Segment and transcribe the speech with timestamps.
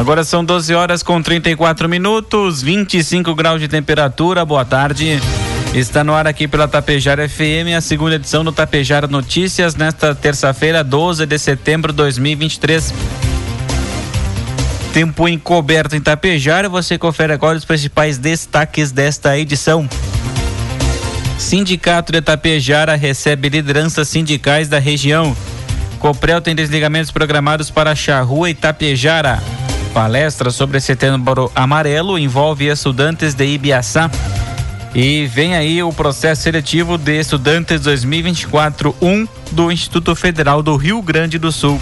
[0.00, 4.46] Agora são 12 horas com 34 minutos, 25 graus de temperatura.
[4.46, 5.20] Boa tarde.
[5.74, 10.82] Está no ar aqui pela Tapejara FM, a segunda edição do Tapejara Notícias, nesta terça-feira,
[10.82, 12.94] 12 de setembro de 2023.
[14.94, 19.86] Tempo encoberto em Tapejara, você confere agora os principais destaques desta edição.
[21.38, 25.36] Sindicato de Tapejara recebe lideranças sindicais da região.
[25.98, 29.59] Coprel tem desligamentos programados para Charrua e Tapejara.
[29.92, 34.10] Palestra sobre setembro amarelo envolve estudantes de Ibiaçá.
[34.94, 41.38] E vem aí o processo seletivo de estudantes 2024-1 do Instituto Federal do Rio Grande
[41.38, 41.80] do Sul.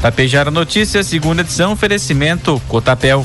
[0.00, 3.24] Tapejara Notícias, segunda edição, oferecimento Cotapel.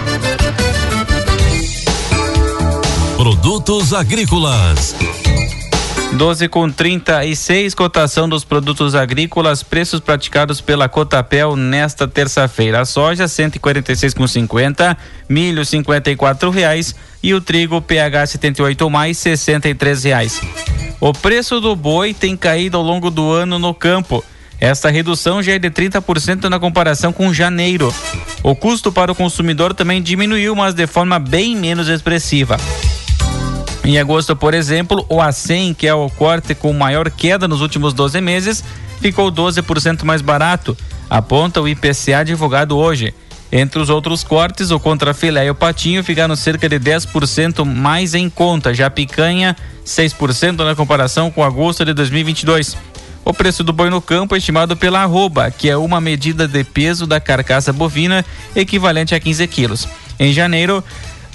[3.17, 4.95] Produtos agrícolas.
[6.13, 12.81] 12 com 36, cotação dos produtos agrícolas, preços praticados pela Cotapel nesta terça-feira.
[12.81, 14.97] A soja 146,50,
[15.29, 20.41] milho 54 reais e o trigo PH 78 mais 63 reais.
[20.99, 24.23] O preço do boi tem caído ao longo do ano no campo.
[24.61, 27.91] Esta redução já é de 30% na comparação com janeiro.
[28.43, 32.57] O custo para o consumidor também diminuiu, mas de forma bem menos expressiva.
[33.83, 37.91] Em agosto, por exemplo, o A100, que é o corte com maior queda nos últimos
[37.91, 38.63] 12 meses,
[39.01, 40.77] ficou 12% mais barato,
[41.09, 43.15] aponta o IPCA divulgado hoje.
[43.51, 48.29] Entre os outros cortes, o contrafilé e o patinho ficaram cerca de 10% mais em
[48.29, 52.77] conta, já a picanha 6% na comparação com agosto de 2022.
[53.23, 56.63] O preço do boi no campo é estimado pela arroba, que é uma medida de
[56.63, 59.87] peso da carcaça bovina equivalente a 15 quilos.
[60.19, 60.83] Em janeiro,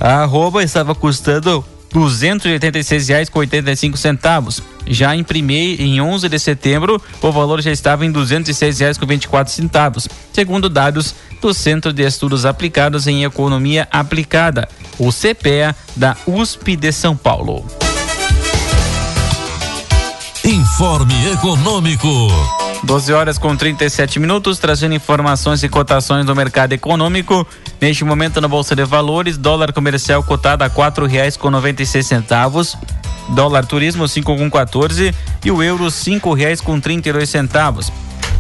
[0.01, 4.63] a arroba estava custando R$ 286,85.
[4.89, 10.69] Já em primeiro, em 11 de setembro, o valor já estava em R$ 206,24, segundo
[10.69, 14.69] dados do Centro de Estudos Aplicados em Economia Aplicada,
[14.99, 17.65] o CPEA da USP de São Paulo.
[20.77, 22.07] Informe Econômico.
[22.85, 27.47] 12 horas com 37 minutos, trazendo informações e cotações do mercado econômico.
[27.81, 31.87] Neste momento na Bolsa de Valores, dólar comercial cotado a quatro reais com noventa e
[31.87, 32.77] seis centavos,
[33.31, 37.91] dólar turismo cinco com 14 e o euro cinco reais com trinta e dois centavos.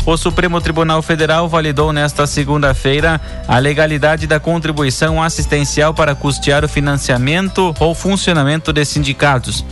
[0.04, 3.18] O Supremo Tribunal Federal validou nesta segunda-feira
[3.48, 9.64] a legalidade da contribuição assistencial para custear o financiamento ou funcionamento de sindicatos.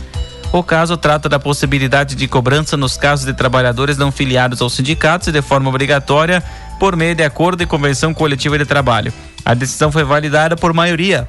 [0.55, 5.27] O caso trata da possibilidade de cobrança nos casos de trabalhadores não filiados aos sindicatos
[5.27, 6.41] e de forma obrigatória
[6.79, 9.11] por meio de acordo e convenção coletiva de trabalho.
[9.43, 11.27] A decisão foi validada por maioria,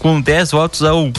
[0.00, 1.12] com 10 votos a 1.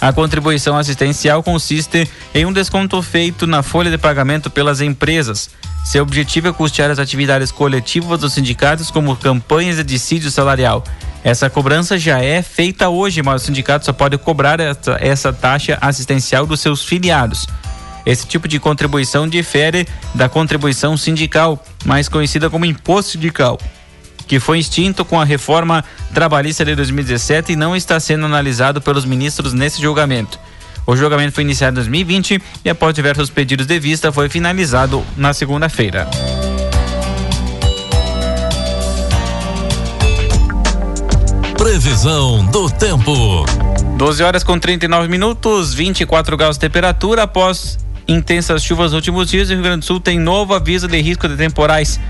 [0.00, 5.50] A contribuição assistencial consiste em um desconto feito na folha de pagamento pelas empresas.
[5.84, 10.84] Seu objetivo é custear as atividades coletivas dos sindicatos, como campanhas de dissídio salarial.
[11.26, 15.76] Essa cobrança já é feita hoje, mas o sindicato só pode cobrar essa, essa taxa
[15.80, 17.48] assistencial dos seus filiados.
[18.06, 23.58] Esse tipo de contribuição difere da contribuição sindical, mais conhecida como imposto sindical,
[24.28, 25.84] que foi extinto com a reforma
[26.14, 30.38] trabalhista de 2017 e não está sendo analisado pelos ministros nesse julgamento.
[30.86, 35.32] O julgamento foi iniciado em 2020 e, após diversos pedidos de vista, foi finalizado na
[35.32, 36.08] segunda-feira.
[41.76, 43.44] Previsão do tempo.
[43.98, 47.78] 12 horas com 39 minutos, 24 graus de temperatura após
[48.08, 51.28] intensas chuvas nos últimos dias, o Rio Grande do Sul tem novo aviso de risco
[51.28, 52.00] de temporais.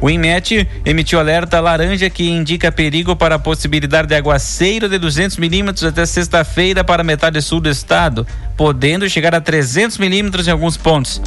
[0.00, 5.38] O INMET emitiu alerta laranja que indica perigo para a possibilidade de aguaceiro de 200
[5.38, 8.24] milímetros até sexta-feira para a metade sul do estado,
[8.56, 11.20] podendo chegar a 300 milímetros em alguns pontos.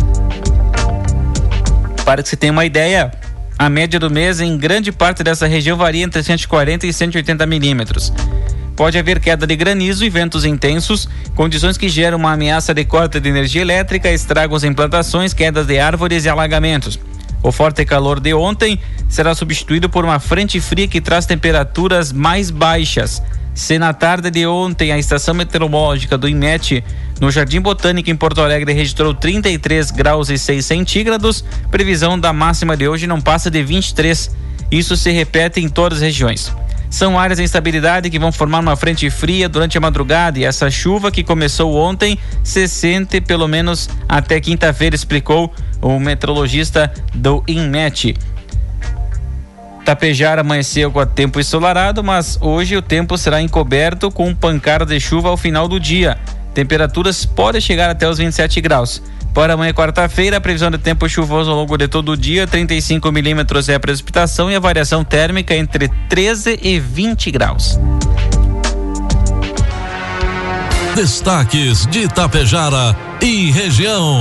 [2.05, 3.11] Para que se tenha uma ideia,
[3.59, 8.13] a média do mês em grande parte dessa região varia entre 140 e 180 milímetros.
[8.73, 13.19] Pode haver queda de granizo e ventos intensos, condições que geram uma ameaça de corte
[13.19, 16.97] de energia elétrica, estragos em plantações, quedas de árvores e alagamentos.
[17.41, 22.51] O forte calor de ontem será substituído por uma frente fria que traz temperaturas mais
[22.51, 23.21] baixas.
[23.53, 26.83] Se na tarde de ontem a estação meteorológica do IMET
[27.19, 32.77] no Jardim Botânico em Porto Alegre registrou 33 graus e 6 centígrados, previsão da máxima
[32.77, 34.31] de hoje não passa de 23.
[34.71, 36.53] Isso se repete em todas as regiões.
[36.89, 40.71] São áreas de instabilidade que vão formar uma frente fria durante a madrugada e essa
[40.71, 48.15] chuva que começou ontem se sente pelo menos até quinta-feira, explicou o meteorologista do INMET.
[49.85, 55.29] Tapejar amanheceu com tempo ensolarado, mas hoje o tempo será encoberto com pancada de chuva
[55.29, 56.17] ao final do dia.
[56.53, 59.01] Temperaturas podem chegar até os 27 graus.
[59.33, 63.11] Para amanhã, quarta-feira, a previsão de tempo chuvoso ao longo de todo o dia, 35
[63.11, 67.79] milímetros é a precipitação e a variação térmica entre 13 e 20 graus.
[70.95, 74.19] Destaques de Itapejara e região.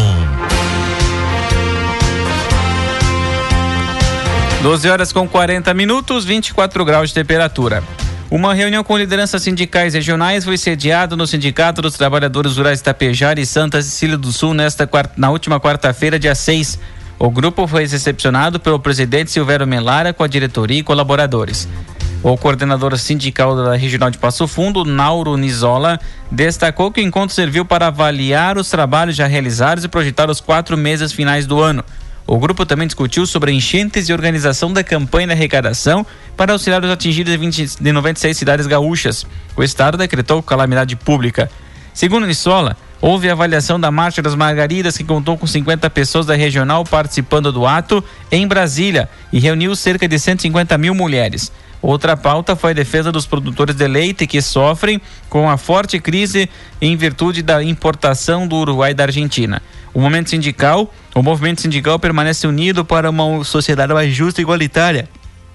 [4.63, 7.83] 12 horas com 40 minutos, 24 graus de temperatura.
[8.29, 13.47] Uma reunião com lideranças sindicais regionais foi sediada no Sindicato dos Trabalhadores Rurais Tapejara e
[13.47, 16.77] Santa Cecília do Sul nesta na última quarta-feira, dia 6.
[17.21, 21.69] O grupo foi recepcionado pelo presidente Silvério Melara com a diretoria e colaboradores.
[22.21, 26.01] O coordenador sindical da Regional de Passo Fundo, Nauro Nizola,
[26.33, 30.77] destacou que o encontro serviu para avaliar os trabalhos já realizados e projetar os quatro
[30.77, 31.85] meses finais do ano.
[32.31, 36.05] O grupo também discutiu sobre enchentes e organização da campanha de arrecadação
[36.37, 39.27] para auxiliar os atingidos de, 20, de 96 cidades gaúchas.
[39.57, 41.51] O Estado decretou calamidade pública.
[41.95, 46.85] Segundo Nissola, houve avaliação da Marcha das Margaridas, que contou com 50 pessoas da regional
[46.85, 51.51] participando do ato em Brasília e reuniu cerca de 150 mil mulheres.
[51.81, 55.01] Outra pauta foi a defesa dos produtores de leite que sofrem
[55.31, 56.47] com a forte crise
[56.79, 59.63] em virtude da importação do Uruguai e da Argentina.
[59.95, 65.09] O sindical, o movimento sindical permanece unido para uma sociedade mais justa e igualitária.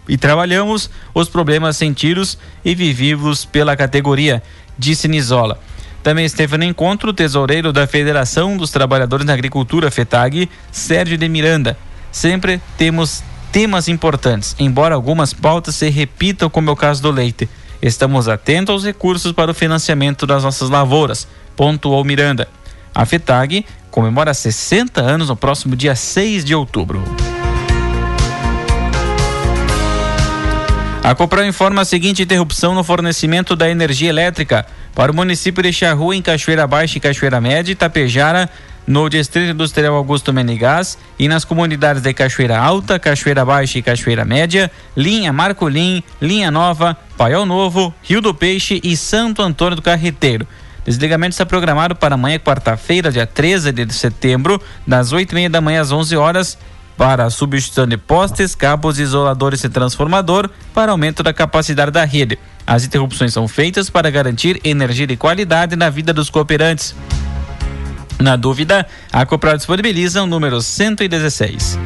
[0.08, 4.44] E trabalhamos os problemas sentidos e vividos pela categoria,
[4.78, 5.60] disse Nizola.
[6.02, 11.30] Também esteve no encontro o tesoureiro da Federação dos Trabalhadores na Agricultura, FETAG, Sérgio de
[11.30, 11.78] Miranda.
[12.12, 17.48] Sempre temos temas importantes, embora algumas pautas se repitam, como é o caso do leite.
[17.82, 22.50] Estamos atentos aos recursos para o financiamento das nossas lavouras, pontuou Miranda.
[22.94, 27.04] A FETAG comemora 60 anos no próximo dia 6 de outubro.
[31.04, 35.74] A Copral informa a seguinte interrupção no fornecimento da energia elétrica para o município de
[35.74, 38.50] Charrua, em Cachoeira Baixa e Cachoeira Média, Itapejara,
[38.88, 44.24] no Distrito Industrial Augusto Menegás e nas comunidades de Cachoeira Alta, Cachoeira Baixa e Cachoeira
[44.24, 50.48] Média, Linha Marcolim, Linha Nova, Paiol Novo, Rio do Peixe e Santo Antônio do Carreteiro.
[50.86, 55.62] Desligamento está programado para amanhã, quarta-feira, dia 13 de setembro, das 8 e meia da
[55.62, 56.58] manhã às 11 horas,
[56.98, 62.38] para a substituição de postes, cabos, isoladores e transformador, para aumento da capacidade da rede.
[62.68, 66.96] As interrupções são feitas para garantir energia de qualidade na vida dos cooperantes.
[68.20, 71.78] Na dúvida, a Copral disponibiliza o número 116.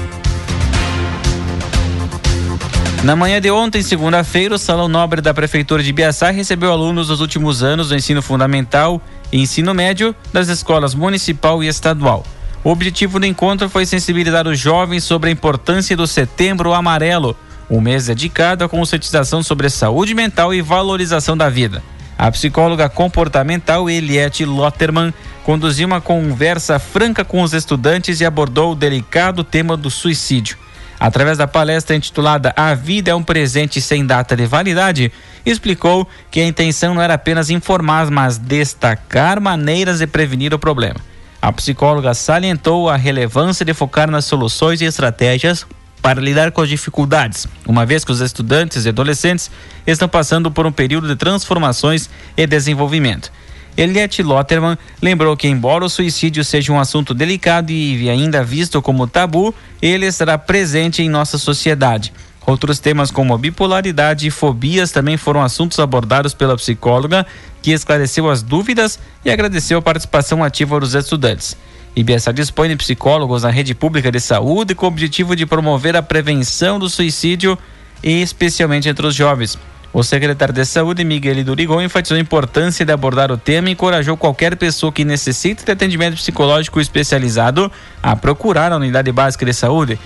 [3.04, 7.22] Na manhã de ontem, segunda-feira, o Salão Nobre da Prefeitura de Biaçá recebeu alunos dos
[7.22, 9.02] últimos anos do ensino fundamental
[9.32, 12.26] e ensino médio das escolas municipal e estadual.
[12.64, 17.38] O objetivo do encontro foi sensibilizar os jovens sobre a importância do Setembro Amarelo,
[17.70, 21.84] um mês dedicado à conscientização sobre saúde mental e valorização da vida.
[22.18, 25.14] A psicóloga comportamental Eliette Lotterman
[25.44, 30.58] conduziu uma conversa franca com os estudantes e abordou o delicado tema do suicídio.
[31.00, 35.12] Através da palestra intitulada A Vida é um Presente Sem Data de Validade,
[35.46, 41.00] explicou que a intenção não era apenas informar, mas destacar maneiras de prevenir o problema.
[41.40, 45.68] A psicóloga salientou a relevância de focar nas soluções e estratégias
[46.02, 49.52] para lidar com as dificuldades, uma vez que os estudantes e adolescentes
[49.86, 53.32] estão passando por um período de transformações e desenvolvimento.
[53.78, 59.06] Eliette Lotterman lembrou que, embora o suicídio seja um assunto delicado e ainda visto como
[59.06, 62.12] tabu, ele estará presente em nossa sociedade.
[62.44, 67.24] Outros temas como bipolaridade e fobias também foram assuntos abordados pela psicóloga,
[67.62, 71.56] que esclareceu as dúvidas e agradeceu a participação ativa dos estudantes.
[71.96, 76.02] Ibiaçá dispõe de psicólogos na rede pública de saúde com o objetivo de promover a
[76.02, 77.58] prevenção do suicídio,
[78.02, 79.58] especialmente entre os jovens.
[79.94, 84.18] O secretário de Saúde, Miguel Durigon, enfatizou a importância de abordar o tema e encorajou
[84.18, 87.72] qualquer pessoa que necessite de atendimento psicológico especializado
[88.04, 90.00] a procurar a unidade básica de saúde.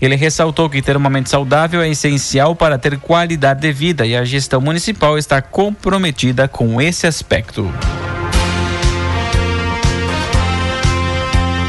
[0.00, 4.16] Ele ressaltou que ter uma mente saudável é essencial para ter qualidade de vida e
[4.16, 7.72] a gestão municipal está comprometida com esse aspecto.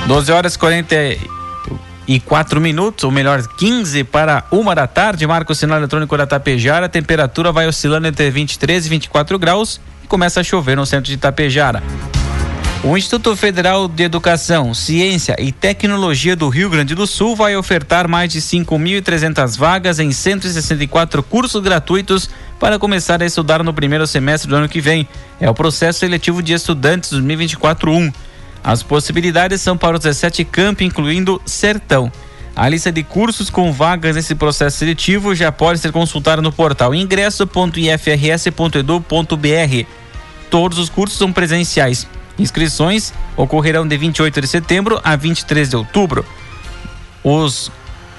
[0.07, 1.38] 12 horas 40
[2.09, 5.27] e 4 minutos, ou melhor, 15 para uma da tarde.
[5.27, 6.87] Marca o sinal eletrônico da Tapejara.
[6.87, 11.05] A temperatura vai oscilando entre 23 e 24 graus e começa a chover no centro
[11.05, 11.83] de Tapejara.
[12.83, 18.07] O Instituto Federal de Educação, Ciência e Tecnologia do Rio Grande do Sul vai ofertar
[18.07, 22.27] mais de 5.300 vagas em 164 cursos gratuitos
[22.59, 25.07] para começar a estudar no primeiro semestre do ano que vem.
[25.39, 28.11] É o processo seletivo de estudantes 2024-1.
[28.69, 32.11] As possibilidades são para os 17 campi, incluindo Sertão.
[32.55, 36.93] A lista de cursos com vagas nesse processo seletivo já pode ser consultada no portal
[36.93, 39.87] ingresso.ifrs.edu.br.
[40.51, 42.05] Todos os cursos são presenciais.
[42.37, 46.23] Inscrições ocorrerão de 28 de setembro a 23 de outubro.
[47.23, 47.71] Os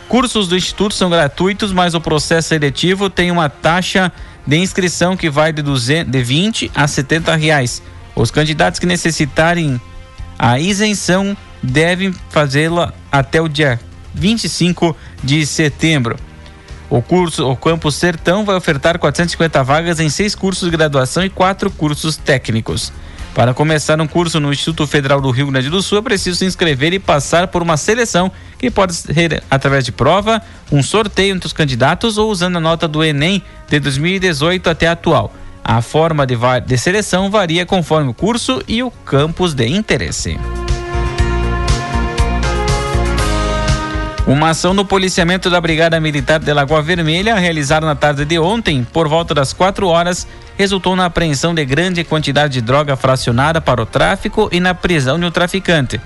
[0.08, 4.10] cursos do Instituto são gratuitos, mas o processo seletivo tem uma taxa
[4.44, 7.80] de inscrição que vai de, 200, de 20 a 70 reais.
[8.16, 9.80] Os candidatos que necessitarem
[10.42, 13.78] a isenção devem fazê-la até o dia
[14.14, 16.16] 25 de setembro.
[16.88, 21.28] O curso, o Campus Sertão vai ofertar 450 vagas em seis cursos de graduação e
[21.28, 22.90] quatro cursos técnicos.
[23.34, 26.46] Para começar um curso no Instituto Federal do Rio Grande do Sul, é preciso se
[26.46, 30.40] inscrever e passar por uma seleção que pode ser através de prova,
[30.72, 35.34] um sorteio entre os candidatos ou usando a nota do Enem de 2018 até atual.
[35.70, 36.36] A forma de,
[36.66, 40.36] de seleção varia conforme o curso e o campus de interesse.
[44.26, 48.82] Uma ação no policiamento da Brigada Militar de Lagoa Vermelha, realizada na tarde de ontem,
[48.82, 50.26] por volta das 4 horas,
[50.58, 55.20] resultou na apreensão de grande quantidade de droga fracionada para o tráfico e na prisão
[55.20, 56.00] de um traficante.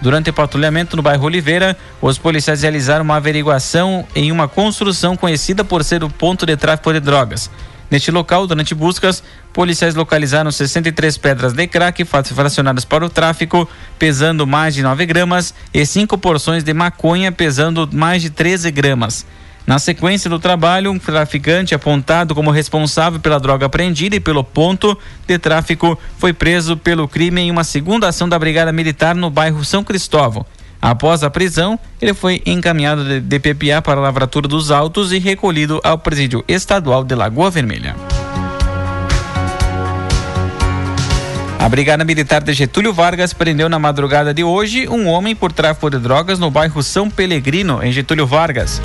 [0.00, 5.62] Durante o patrulhamento no bairro Oliveira, os policiais realizaram uma averiguação em uma construção conhecida
[5.62, 7.50] por ser o ponto de tráfico de drogas.
[7.90, 13.68] Neste local, durante buscas, policiais localizaram 63 pedras de crack fracionadas para o tráfico,
[13.98, 19.26] pesando mais de 9 gramas, e cinco porções de maconha, pesando mais de 13 gramas.
[19.66, 24.96] Na sequência do trabalho, um traficante apontado como responsável pela droga apreendida e pelo ponto
[25.26, 29.64] de tráfico foi preso pelo crime em uma segunda ação da Brigada Militar no bairro
[29.64, 30.46] São Cristóvão.
[30.82, 35.78] Após a prisão, ele foi encaminhado de DPPA para a Lavratura dos Autos e recolhido
[35.84, 37.94] ao Presídio Estadual de Lagoa Vermelha.
[41.58, 45.90] A Brigada Militar de Getúlio Vargas prendeu na madrugada de hoje um homem por tráfico
[45.90, 48.80] de drogas no bairro São Pelegrino, em Getúlio Vargas.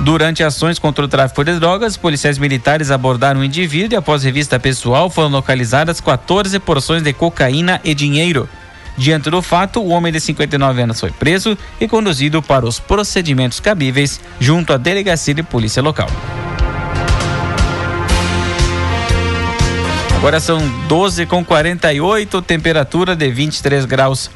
[0.00, 4.58] Durante ações contra o tráfico de drogas, policiais militares abordaram o indivíduo e, após revista
[4.58, 8.48] pessoal, foram localizadas 14 porções de cocaína e dinheiro.
[8.96, 13.60] Diante do fato, o homem de 59 anos foi preso e conduzido para os procedimentos
[13.60, 16.08] cabíveis junto à delegacia de polícia local.
[20.16, 24.30] Agora são 12 com 48, temperatura de 23 graus.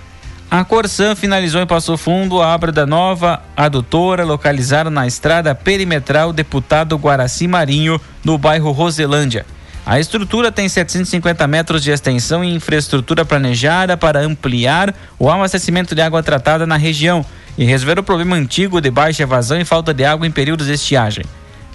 [0.50, 6.32] A Corsan finalizou em Passo Fundo a obra da nova adutora localizada na estrada perimetral
[6.32, 9.46] Deputado Guaraci Marinho, no bairro Roselândia.
[9.84, 16.02] A estrutura tem 750 metros de extensão e infraestrutura planejada para ampliar o abastecimento de
[16.02, 17.24] água tratada na região
[17.56, 20.74] e resolver o problema antigo de baixa evasão e falta de água em períodos de
[20.74, 21.24] estiagem.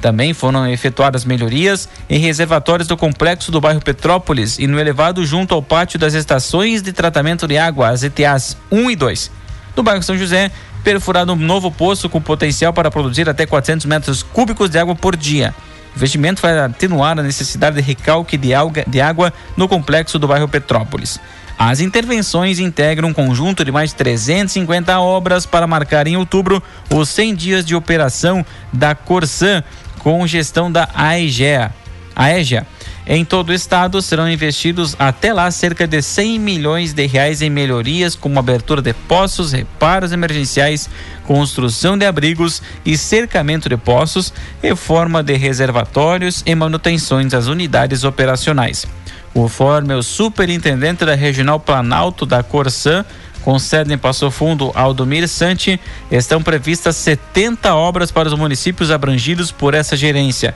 [0.02, 5.56] Também foram efetuadas melhorias em reservatórios do complexo do bairro Petrópolis e no elevado junto
[5.56, 9.32] ao pátio das estações de tratamento de água, as ETAs 1 e 2.
[9.76, 10.52] No bairro São José,
[10.84, 15.16] perfurado um novo poço com potencial para produzir até 400 metros cúbicos de água por
[15.16, 15.56] dia.
[15.96, 20.28] O investimento vai atenuar a necessidade de recalque de, alga, de água no complexo do
[20.28, 21.20] bairro Petrópolis.
[21.58, 27.08] As intervenções integram um conjunto de mais de 350 obras para marcar em outubro os
[27.08, 29.64] 100 dias de operação da Corsan
[30.00, 31.74] com gestão da AEGEA.
[32.14, 32.68] AEGEA
[33.08, 37.52] em todo o estado serão investidos até lá cerca de 100 milhões de reais em
[37.52, 40.90] melhorias, como abertura de poços, reparos emergenciais,
[41.24, 48.88] construção de abrigos e cercamento de poços, reforma de reservatórios e manutenções das unidades operacionais.
[49.34, 53.06] Conforme o superintendente da Regional Planalto da Corsã,
[53.44, 59.52] com sede em Passo Fundo, Aldomir Sante, estão previstas 70 obras para os municípios abrangidos
[59.52, 60.56] por essa gerência.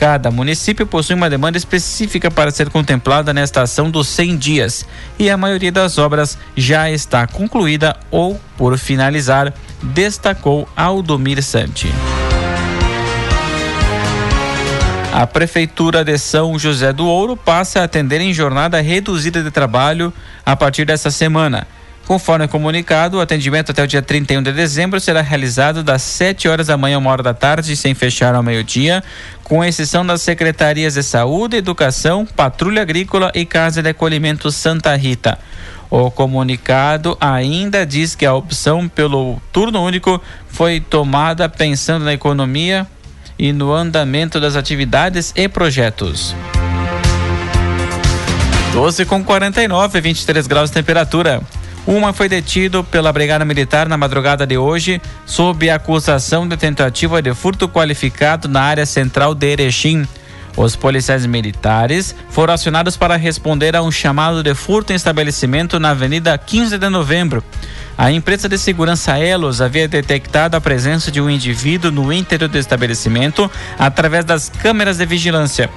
[0.00, 4.86] Cada município possui uma demanda específica para ser contemplada nesta ação dos 100 dias
[5.18, 9.52] e a maioria das obras já está concluída ou por finalizar,
[9.82, 11.92] destacou Aldomir Santi.
[15.12, 20.10] A Prefeitura de São José do Ouro passa a atender em jornada reduzida de trabalho
[20.46, 21.68] a partir desta semana.
[22.10, 26.66] Conforme comunicado, o atendimento até o dia 31 de dezembro será realizado das 7 horas
[26.66, 29.00] da manhã a uma hora da tarde, sem fechar ao meio-dia,
[29.44, 35.38] com exceção das secretarias de Saúde, Educação, Patrulha Agrícola e Casa de Acolhimento Santa Rita.
[35.88, 42.88] O comunicado ainda diz que a opção pelo turno único foi tomada pensando na economia
[43.38, 46.34] e no andamento das atividades e projetos.
[48.72, 51.40] 12 com 49, 23 graus de temperatura.
[51.86, 57.34] Uma foi detido pela Brigada Militar na madrugada de hoje, sob acusação de tentativa de
[57.34, 60.06] furto qualificado na área central de Erechim.
[60.56, 65.90] Os policiais militares foram acionados para responder a um chamado de furto em estabelecimento na
[65.90, 67.42] Avenida 15 de Novembro.
[67.96, 72.58] A empresa de segurança Elos havia detectado a presença de um indivíduo no interior do
[72.58, 75.70] estabelecimento através das câmeras de vigilância.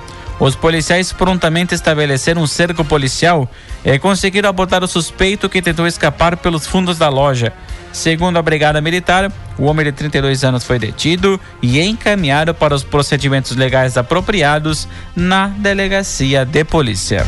[0.43, 3.49] Os policiais prontamente estabeleceram um cerco policial
[3.85, 7.53] e conseguiram abordar o suspeito que tentou escapar pelos fundos da loja.
[7.93, 12.83] Segundo a Brigada Militar, o homem de 32 anos foi detido e encaminhado para os
[12.83, 14.85] procedimentos legais apropriados
[15.15, 17.25] na delegacia de polícia.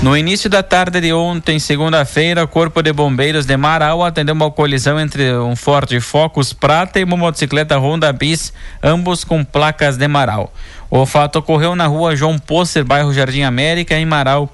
[0.00, 4.48] No início da tarde de ontem, segunda-feira, o Corpo de Bombeiros de Marau atendeu uma
[4.48, 10.06] colisão entre um Ford Focus prata e uma motocicleta Honda Bis, ambos com placas de
[10.06, 10.54] Marau.
[10.88, 14.48] O fato ocorreu na rua João Posser, bairro Jardim América, em Marau.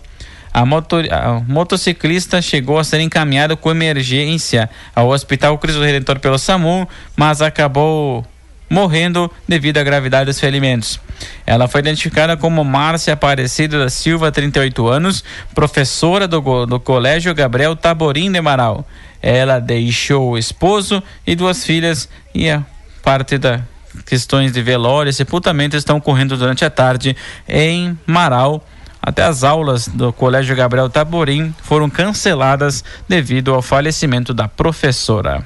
[0.53, 6.89] A, a motociclista chegou a ser encaminhada com emergência ao Hospital Cristo Redentor pelo SAMU,
[7.15, 8.25] mas acabou
[8.71, 10.99] morrendo devido à gravidade dos ferimentos.
[11.47, 17.77] Ela foi identificada como Márcia Aparecida da Silva, 38 anos, professora do, do Colégio Gabriel
[17.77, 18.87] Taborim de Marau.
[19.23, 22.63] Ela deixou o esposo e duas filhas e a
[23.03, 23.63] parte da
[24.07, 27.17] questões de velório e sepultamento estão ocorrendo durante a tarde
[27.49, 28.65] em Marau.
[29.01, 35.45] Até as aulas do Colégio Gabriel Taborim foram canceladas devido ao falecimento da professora.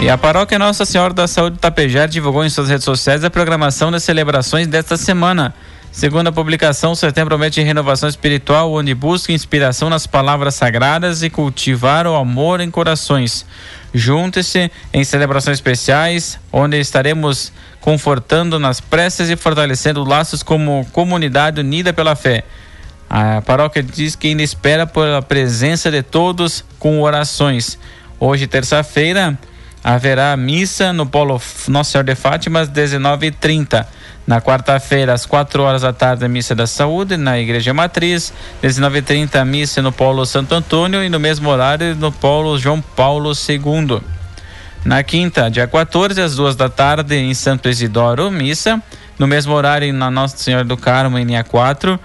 [0.00, 3.90] E a paróquia Nossa Senhora da Saúde Tapejar divulgou em suas redes sociais a programação
[3.90, 5.54] das celebrações desta semana.
[5.94, 12.04] Segundo a publicação, setembro promete renovação espiritual, onde busca inspiração nas palavras sagradas e cultivar
[12.06, 13.46] o amor em corações.
[13.94, 21.92] Junte-se em celebrações especiais, onde estaremos confortando nas preces e fortalecendo laços como comunidade unida
[21.92, 22.42] pela fé.
[23.08, 27.78] A paróquia diz que ainda espera pela presença de todos com orações.
[28.18, 29.38] Hoje, terça-feira,
[29.84, 33.86] haverá missa no Polo Nossa Senhora de Fátima às 19h30.
[34.26, 38.32] Na quarta-feira, às 4 horas da tarde, a missa da saúde na Igreja Matriz.
[38.62, 43.32] 19h30, a missa no Polo Santo Antônio e no mesmo horário no Polo João Paulo
[43.32, 44.00] II.
[44.82, 48.82] Na quinta, dia 14, às duas da tarde, em Santo Isidoro, missa.
[49.18, 52.00] No mesmo horário, na Nossa Senhora do Carmo, em linha 4.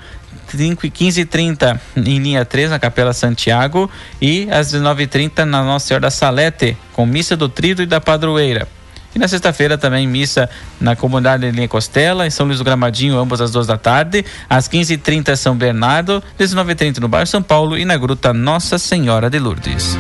[0.52, 3.90] 5 e 15 e 30 em linha 3 na Capela Santiago
[4.22, 7.86] e às 19 e 30 na Nossa Senhora da Salete com missa do Trido e
[7.86, 8.68] da Padroeira.
[9.14, 13.18] E na sexta-feira também missa na comunidade de Linha Costela, em São Luís do Gramadinho,
[13.18, 14.24] ambas às duas da tarde.
[14.50, 19.40] Às 15h30 São Bernardo, 19h30 no bairro São Paulo e na Gruta Nossa Senhora de
[19.40, 19.98] Lourdes.